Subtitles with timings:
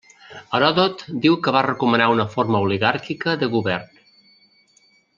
[0.59, 4.05] Heròdot diu que va recomanar una forma oligàrquica de govern.